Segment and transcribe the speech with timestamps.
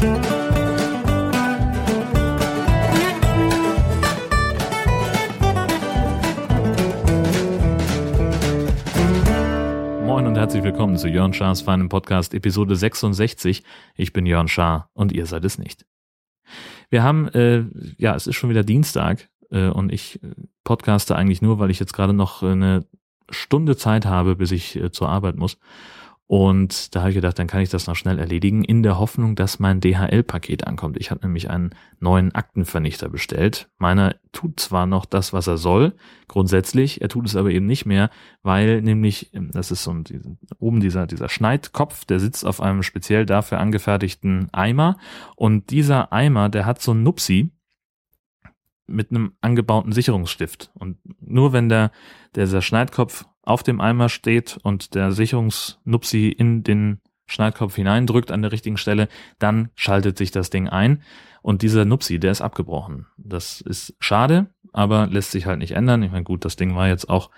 [0.00, 0.16] Moin
[10.26, 13.62] und herzlich willkommen zu Jörn Schars feinem Podcast Episode 66.
[13.94, 15.84] Ich bin Jörn Schaar und ihr seid es nicht.
[16.88, 17.64] Wir haben, äh,
[17.98, 20.30] ja, es ist schon wieder Dienstag äh, und ich äh,
[20.64, 22.86] podcaste eigentlich nur, weil ich jetzt gerade noch eine
[23.28, 25.58] Stunde Zeit habe, bis ich äh, zur Arbeit muss.
[26.30, 29.34] Und da habe ich gedacht, dann kann ich das noch schnell erledigen, in der Hoffnung,
[29.34, 30.96] dass mein DHL-Paket ankommt.
[30.96, 33.68] Ich habe nämlich einen neuen Aktenvernichter bestellt.
[33.78, 35.92] Meiner tut zwar noch das, was er soll,
[36.28, 38.10] grundsätzlich, er tut es aber eben nicht mehr,
[38.44, 40.04] weil nämlich, ähm, das ist so ein,
[40.60, 44.98] oben dieser, dieser Schneidkopf, der sitzt auf einem speziell dafür angefertigten Eimer.
[45.34, 47.50] Und dieser Eimer, der hat so ein Nupsi,
[48.90, 50.70] mit einem angebauten Sicherungsstift.
[50.74, 51.90] Und nur wenn der,
[52.36, 58.52] dieser Schneidkopf auf dem Eimer steht und der Sicherungsnupsi in den Schneidkopf hineindrückt an der
[58.52, 59.08] richtigen Stelle,
[59.38, 61.02] dann schaltet sich das Ding ein.
[61.42, 63.06] Und dieser Nupsi, der ist abgebrochen.
[63.16, 66.02] Das ist schade, aber lässt sich halt nicht ändern.
[66.02, 67.30] Ich meine, gut, das Ding war jetzt auch,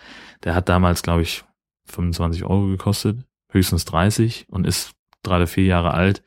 [0.45, 1.45] der hat damals, glaube ich,
[1.87, 6.23] 25 Euro gekostet, höchstens 30 und ist gerade vier Jahre alt.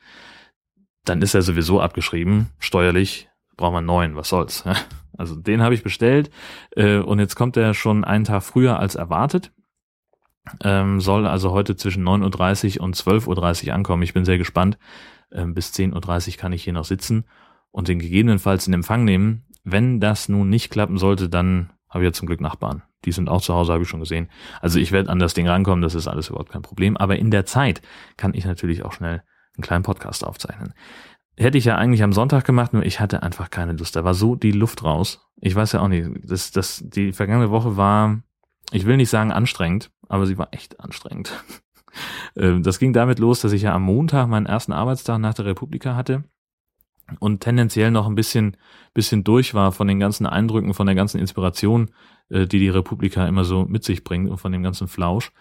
[1.04, 4.64] Dann ist er sowieso abgeschrieben, steuerlich, braucht man neuen, was soll's.
[5.18, 6.30] Also den habe ich bestellt
[6.72, 9.52] äh, und jetzt kommt er schon einen Tag früher als erwartet.
[10.62, 14.02] Ähm, soll also heute zwischen 9.30 Uhr und 12.30 Uhr ankommen.
[14.02, 14.78] Ich bin sehr gespannt.
[15.32, 17.24] Ähm, bis 10.30 Uhr kann ich hier noch sitzen
[17.70, 19.44] und den gegebenenfalls in Empfang nehmen.
[19.64, 22.82] Wenn das nun nicht klappen sollte, dann habe ich ja zum Glück Nachbarn.
[23.04, 24.28] Die sind auch zu Hause, habe ich schon gesehen.
[24.60, 26.96] Also ich werde an das Ding rankommen, das ist alles überhaupt kein Problem.
[26.96, 27.82] Aber in der Zeit
[28.16, 29.22] kann ich natürlich auch schnell
[29.56, 30.74] einen kleinen Podcast aufzeichnen.
[31.36, 33.94] Hätte ich ja eigentlich am Sonntag gemacht, nur ich hatte einfach keine Lust.
[33.94, 35.28] Da war so die Luft raus.
[35.40, 38.22] Ich weiß ja auch nicht, das, das, die vergangene Woche war,
[38.72, 41.32] ich will nicht sagen anstrengend, aber sie war echt anstrengend.
[42.36, 45.46] Ähm, das ging damit los, dass ich ja am Montag meinen ersten Arbeitstag nach der
[45.46, 46.24] Republika hatte
[47.20, 48.56] und tendenziell noch ein bisschen,
[48.94, 51.90] bisschen durch war von den ganzen Eindrücken, von der ganzen Inspiration,
[52.28, 55.32] äh, die die Republika immer so mit sich bringt und von dem ganzen Flausch.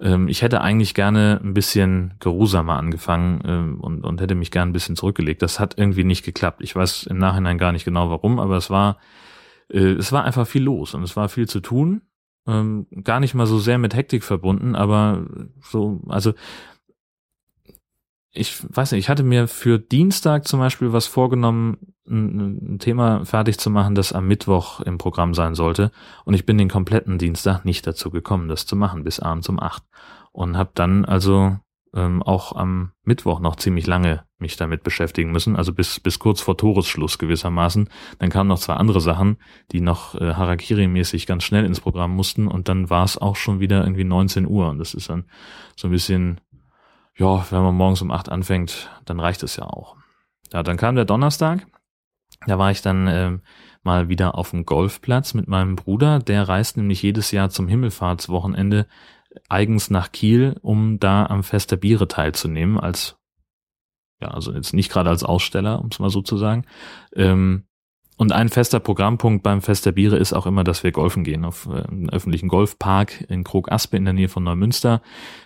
[0.00, 4.70] Ähm, ich hätte eigentlich gerne ein bisschen geruhsamer angefangen ähm, und, und hätte mich gern
[4.70, 5.42] ein bisschen zurückgelegt.
[5.42, 6.60] Das hat irgendwie nicht geklappt.
[6.62, 8.98] Ich weiß im Nachhinein gar nicht genau warum, aber es war,
[9.68, 12.02] äh, es war einfach viel los und es war viel zu tun
[12.46, 15.26] ähm, gar nicht mal so sehr mit Hektik verbunden, aber
[15.62, 16.34] so, also
[18.34, 23.24] ich weiß nicht, ich hatte mir für Dienstag zum Beispiel was vorgenommen, ein, ein, Thema
[23.24, 25.92] fertig zu machen, das am Mittwoch im Programm sein sollte.
[26.24, 29.60] Und ich bin den kompletten Dienstag nicht dazu gekommen, das zu machen, bis abends um
[29.60, 29.84] acht.
[30.32, 31.56] Und habe dann also
[31.94, 36.40] ähm, auch am Mittwoch noch ziemlich lange mich damit beschäftigen müssen, also bis, bis kurz
[36.40, 37.88] vor Toresschluss gewissermaßen.
[38.18, 39.38] Dann kamen noch zwei andere Sachen,
[39.70, 43.60] die noch äh, Harakiri-mäßig ganz schnell ins Programm mussten und dann war es auch schon
[43.60, 45.24] wieder irgendwie 19 Uhr und das ist dann
[45.76, 46.40] so ein bisschen,
[47.16, 49.96] ja, wenn man morgens um acht anfängt, dann reicht es ja auch.
[50.52, 51.66] Ja, dann kam der Donnerstag,
[52.46, 53.42] da war ich dann ähm,
[53.82, 58.86] mal wieder auf dem Golfplatz mit meinem Bruder, der reist nämlich jedes Jahr zum Himmelfahrtswochenende
[59.48, 63.16] eigens nach Kiel, um da am Fest der Biere teilzunehmen, als,
[64.20, 66.66] ja, also jetzt nicht gerade als Aussteller, um es mal so zu sagen.
[67.14, 67.64] Ähm,
[68.16, 71.44] und ein fester Programmpunkt beim Fest der Biere ist auch immer, dass wir golfen gehen
[71.44, 75.02] auf äh, einem öffentlichen Golfpark in Krog-Aspe in der Nähe von Neumünster.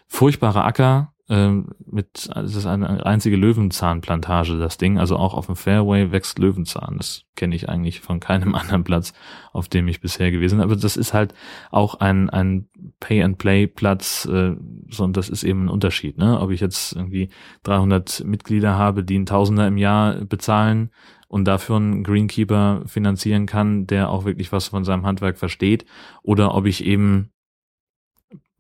[0.07, 4.99] Furchtbarer Acker, ähm, mit, das ist eine einzige Löwenzahnplantage, das Ding.
[4.99, 6.97] Also auch auf dem Fairway wächst Löwenzahn.
[6.97, 9.13] Das kenne ich eigentlich von keinem anderen Platz,
[9.53, 10.65] auf dem ich bisher gewesen bin.
[10.65, 11.35] Aber das ist halt
[11.71, 12.69] auch ein, ein
[13.01, 14.57] Pay-and-Play-Platz, äh,
[14.91, 16.17] sondern das ist eben ein Unterschied.
[16.17, 16.41] Ne?
[16.41, 17.29] Ob ich jetzt irgendwie
[17.65, 20.91] 300 Mitglieder habe, die einen Tausender im Jahr bezahlen
[21.29, 25.85] und dafür einen Greenkeeper finanzieren kann, der auch wirklich was von seinem Handwerk versteht,
[26.23, 27.33] oder ob ich eben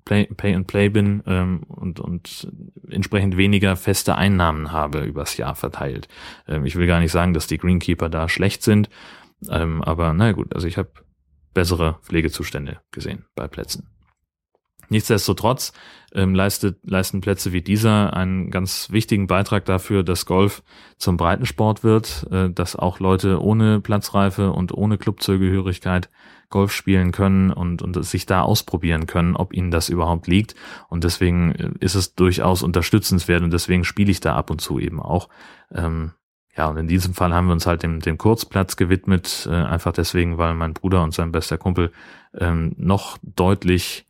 [0.08, 2.50] Play, Pay and Play bin ähm, und, und
[2.90, 6.08] entsprechend weniger feste Einnahmen habe übers Jahr verteilt.
[6.48, 8.88] Ähm, ich will gar nicht sagen, dass die Greenkeeper da schlecht sind,
[9.50, 10.88] ähm, aber na gut, also ich habe
[11.52, 13.88] bessere Pflegezustände gesehen bei Plätzen.
[14.88, 15.72] Nichtsdestotrotz
[16.14, 20.62] ähm, leistet, leisten Plätze wie dieser einen ganz wichtigen Beitrag dafür, dass Golf
[20.96, 26.08] zum Breitensport wird, äh, dass auch Leute ohne Platzreife und ohne Clubzugehörigkeit
[26.50, 30.54] Golf spielen können und, und sich da ausprobieren können, ob ihnen das überhaupt liegt.
[30.88, 34.78] Und deswegen äh, ist es durchaus unterstützenswert und deswegen spiele ich da ab und zu
[34.78, 35.28] eben auch.
[35.74, 36.12] Ähm,
[36.56, 39.92] ja, und in diesem Fall haben wir uns halt dem, dem Kurzplatz gewidmet, äh, einfach
[39.92, 41.92] deswegen, weil mein Bruder und sein bester Kumpel
[42.36, 44.07] ähm, noch deutlich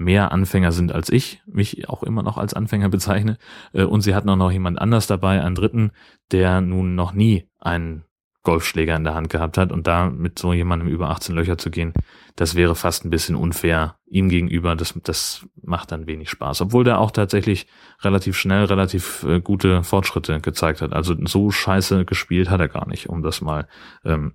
[0.00, 3.38] mehr Anfänger sind als ich, mich auch immer noch als Anfänger bezeichne.
[3.72, 5.92] Äh, und sie hatten auch noch jemand anders dabei, einen Dritten,
[6.32, 8.04] der nun noch nie einen
[8.42, 11.70] Golfschläger in der Hand gehabt hat und da mit so jemandem über 18 Löcher zu
[11.70, 11.92] gehen,
[12.36, 14.74] das wäre fast ein bisschen unfair ihm gegenüber.
[14.76, 16.62] Das, das macht dann wenig Spaß.
[16.62, 17.66] Obwohl der auch tatsächlich
[18.00, 20.94] relativ schnell, relativ äh, gute Fortschritte gezeigt hat.
[20.94, 23.68] Also so scheiße gespielt hat er gar nicht, um das mal
[24.04, 24.32] ähm,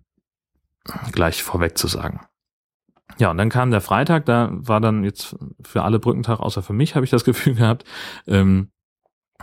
[1.11, 2.21] gleich vorweg zu sagen.
[3.17, 6.73] Ja, und dann kam der Freitag, da war dann jetzt für alle Brückentag, außer für
[6.73, 7.85] mich, habe ich das Gefühl gehabt.
[8.27, 8.71] Ähm,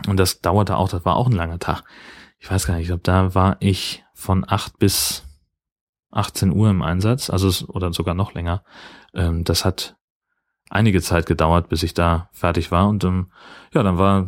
[0.07, 1.83] und das dauerte auch, das war auch ein langer Tag.
[2.39, 5.23] Ich weiß gar nicht, ich glaube, da war ich von acht bis
[6.11, 8.63] 18 Uhr im Einsatz, also oder sogar noch länger.
[9.13, 9.95] Ähm, das hat
[10.69, 12.87] einige Zeit gedauert, bis ich da fertig war.
[12.87, 13.31] Und ähm,
[13.73, 14.27] ja, dann war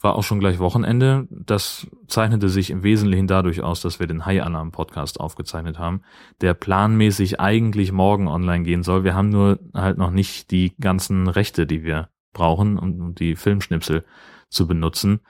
[0.00, 1.26] war auch schon gleich Wochenende.
[1.30, 6.02] Das zeichnete sich im Wesentlichen dadurch aus, dass wir den High Alarm Podcast aufgezeichnet haben,
[6.40, 9.04] der planmäßig eigentlich morgen online gehen soll.
[9.04, 14.04] Wir haben nur halt noch nicht die ganzen Rechte, die wir brauchen, um die Filmschnipsel
[14.50, 15.20] zu benutzen.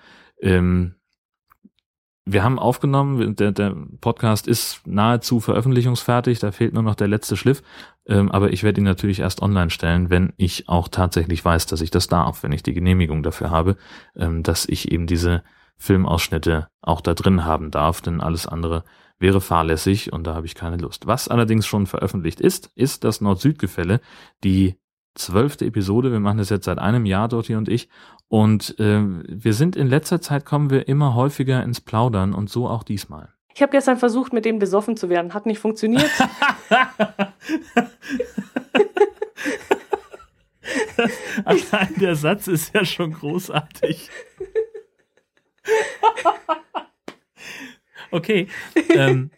[0.40, 0.96] Ähm,
[2.28, 7.36] wir haben aufgenommen, der, der Podcast ist nahezu veröffentlichungsfertig, da fehlt nur noch der letzte
[7.36, 7.62] Schliff,
[8.06, 11.80] ähm, aber ich werde ihn natürlich erst online stellen, wenn ich auch tatsächlich weiß, dass
[11.80, 13.76] ich das darf, wenn ich die Genehmigung dafür habe,
[14.16, 15.44] ähm, dass ich eben diese
[15.78, 18.82] Filmausschnitte auch da drin haben darf, denn alles andere
[19.18, 21.06] wäre fahrlässig und da habe ich keine Lust.
[21.06, 24.00] Was allerdings schon veröffentlicht ist, ist das Nord-Süd-Gefälle,
[24.42, 24.76] die
[25.18, 26.12] zwölfte Episode.
[26.12, 27.88] Wir machen das jetzt seit einem Jahr, Dotti und ich.
[28.28, 32.68] Und äh, wir sind in letzter Zeit kommen wir immer häufiger ins Plaudern und so
[32.68, 33.28] auch diesmal.
[33.54, 35.32] Ich habe gestern versucht, mit dem besoffen zu werden.
[35.32, 36.10] Hat nicht funktioniert.
[41.44, 44.10] Allein der Satz ist ja schon großartig.
[48.10, 48.48] okay.
[48.90, 49.30] Ähm,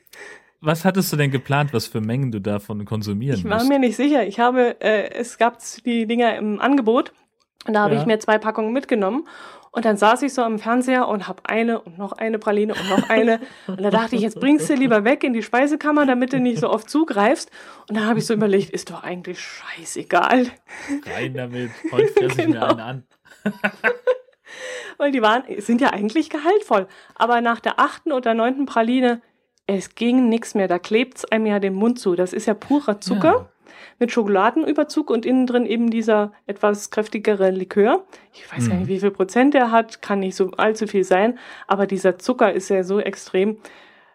[0.60, 3.69] was hattest du denn geplant, was für Mengen du davon konsumieren Ich war musst?
[3.69, 4.26] mir nicht sicher.
[4.26, 7.12] Ich habe, äh, es gab die Dinger im Angebot
[7.66, 8.00] und da habe ja.
[8.00, 9.26] ich mir zwei Packungen mitgenommen.
[9.70, 12.88] Und dann saß ich so am Fernseher und habe eine und noch eine Praline und
[12.88, 13.40] noch eine.
[13.66, 16.58] Und da dachte ich, jetzt bringst du lieber weg in die Speisekammer, damit du nicht
[16.58, 17.50] so oft zugreifst.
[17.88, 20.46] Und dann habe ich so überlegt, ist doch eigentlich scheißegal.
[21.14, 22.43] Rein damit, heute fresse genau.
[22.43, 22.66] ich mir genau.
[22.66, 23.06] einen an.
[24.96, 26.88] Weil die waren, sind ja eigentlich gehaltvoll.
[27.14, 29.20] Aber nach der achten oder neunten Praline
[29.69, 30.67] es ging nichts mehr.
[30.67, 32.17] Da klebt's einem ja den Mund zu.
[32.17, 33.49] Das ist ja purer Zucker ja.
[33.99, 38.05] mit Schokoladenüberzug und innen drin eben dieser etwas kräftigere Likör.
[38.32, 38.69] Ich weiß mhm.
[38.70, 42.19] gar nicht, wie viel Prozent er hat, kann nicht so allzu viel sein, aber dieser
[42.19, 43.59] Zucker ist ja so extrem.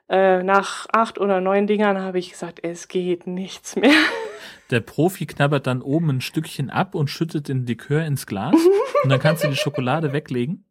[0.10, 3.94] Äh, nach acht oder neun Dingern habe ich gesagt, es geht nichts mehr.
[4.70, 8.56] Der Profi knabbert dann oben ein Stückchen ab und schüttet den Likör ins Glas
[9.04, 10.66] und dann kannst du die Schokolade weglegen.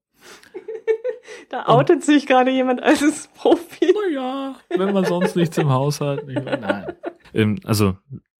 [1.48, 3.94] Da outet und, sich gerade jemand als Profi.
[4.10, 6.26] Naja, wenn man sonst nichts im Haus hat.
[6.26, 6.86] Nein.
[7.34, 7.96] Ähm, also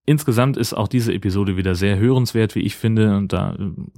[0.06, 3.16] insgesamt ist auch diese Episode wieder sehr hörenswert, wie ich finde.
[3.16, 3.92] Und da ähm,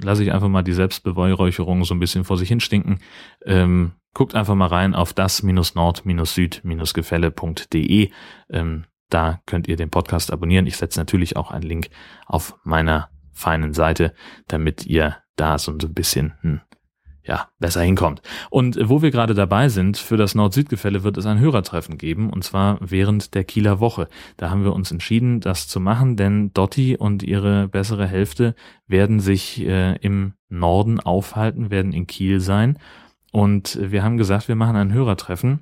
[0.00, 2.98] lasse ich einfach mal die Selbstbeweihräucherung so ein bisschen vor sich hinstinken.
[3.44, 8.10] Ähm, guckt einfach mal rein auf das-nord-süd-gefälle.de.
[8.50, 10.66] Ähm, da könnt ihr den Podcast abonnieren.
[10.66, 11.90] Ich setze natürlich auch einen Link
[12.26, 14.14] auf meiner feinen Seite,
[14.48, 16.60] damit ihr da so ein bisschen hm,
[17.30, 18.22] ja, besser hinkommt.
[18.50, 22.42] Und wo wir gerade dabei sind, für das Nord-Süd-Gefälle wird es ein Hörertreffen geben, und
[22.42, 24.08] zwar während der Kieler Woche.
[24.36, 28.56] Da haben wir uns entschieden, das zu machen, denn Dotti und ihre bessere Hälfte
[28.88, 32.78] werden sich äh, im Norden aufhalten, werden in Kiel sein.
[33.30, 35.60] Und wir haben gesagt, wir machen ein Hörertreffen.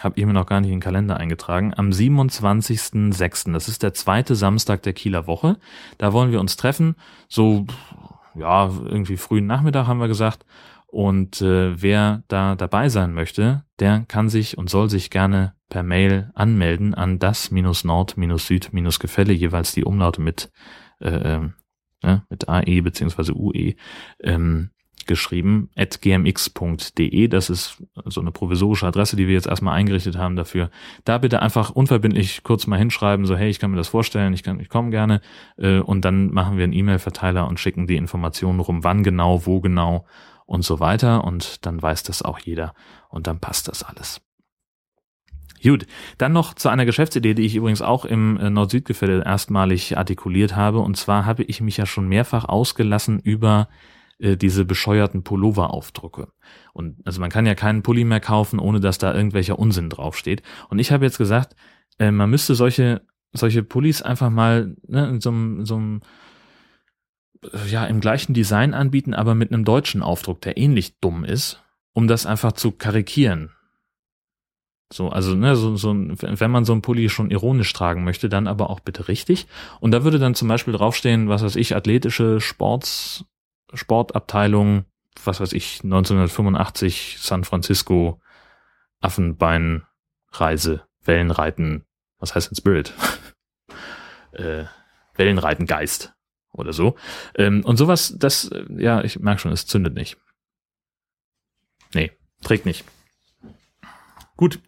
[0.00, 1.74] Hab ich mir noch gar nicht in den Kalender eingetragen.
[1.76, 3.52] Am 27.06.
[3.52, 5.58] Das ist der zweite Samstag der Kieler Woche.
[5.98, 6.94] Da wollen wir uns treffen.
[7.28, 7.66] So
[8.38, 10.44] ja, irgendwie frühen Nachmittag haben wir gesagt.
[10.86, 15.82] Und äh, wer da dabei sein möchte, der kann sich und soll sich gerne per
[15.82, 20.50] Mail anmelden an das-nord-süd-gefälle, jeweils die Umlaute mit,
[21.00, 21.40] äh,
[22.02, 23.74] äh, mit AE beziehungsweise UE.
[24.22, 24.70] Ähm,
[25.08, 27.28] geschrieben, at gmx.de.
[27.28, 30.70] Das ist so eine provisorische Adresse, die wir jetzt erstmal eingerichtet haben dafür.
[31.04, 34.46] Da bitte einfach unverbindlich kurz mal hinschreiben, so hey, ich kann mir das vorstellen, ich
[34.46, 35.20] ich komme gerne.
[35.56, 39.60] Äh, und dann machen wir einen E-Mail-Verteiler und schicken die Informationen rum, wann genau, wo
[39.60, 40.06] genau
[40.46, 41.24] und so weiter.
[41.24, 42.74] Und dann weiß das auch jeder
[43.08, 44.20] und dann passt das alles.
[45.62, 45.86] Gut,
[46.18, 50.78] dann noch zu einer Geschäftsidee, die ich übrigens auch im äh, Nord-Süd-Gefälle erstmalig artikuliert habe.
[50.78, 53.68] Und zwar habe ich mich ja schon mehrfach ausgelassen über
[54.18, 56.28] äh, diese bescheuerten Pullover-Aufdrucke.
[56.72, 60.42] Und also man kann ja keinen Pulli mehr kaufen, ohne dass da irgendwelcher Unsinn draufsteht.
[60.68, 61.56] Und ich habe jetzt gesagt,
[61.98, 66.00] äh, man müsste solche solche Pullis einfach mal ne, in so einem, so einem
[67.42, 71.62] äh, ja im gleichen Design anbieten, aber mit einem deutschen Aufdruck, der ähnlich dumm ist,
[71.92, 73.50] um das einfach zu karikieren.
[74.90, 78.46] So, also, ne, so, so, wenn man so einen Pulli schon ironisch tragen möchte, dann
[78.46, 79.46] aber auch bitte richtig.
[79.80, 83.26] Und da würde dann zum Beispiel draufstehen, was weiß ich, athletische Sports,
[83.74, 84.84] Sportabteilung,
[85.24, 88.20] was weiß ich, 1985 San Francisco
[89.00, 89.84] Affenbein
[90.32, 91.84] Reise, Wellenreiten,
[92.18, 92.92] was heißt denn Spirit?
[94.32, 94.64] äh,
[95.14, 96.14] Wellenreiten Geist
[96.52, 96.96] oder so.
[97.34, 100.16] Ähm, und sowas, das, äh, ja, ich merke schon, es zündet nicht.
[101.94, 102.84] Nee, trägt nicht.
[104.38, 104.60] Gut,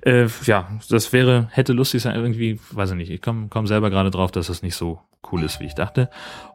[0.00, 3.90] äh, ja, das wäre, hätte lustig sein, irgendwie, weiß ich nicht, ich komme komm selber
[3.90, 6.08] gerade drauf, dass das nicht so cool ist, wie ich dachte.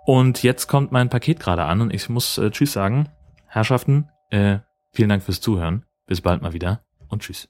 [0.06, 3.10] Und jetzt kommt mein Paket gerade an und ich muss äh, Tschüss sagen.
[3.46, 4.58] Herrschaften, äh,
[4.92, 5.86] vielen Dank fürs Zuhören.
[6.08, 7.48] Bis bald mal wieder und Tschüss.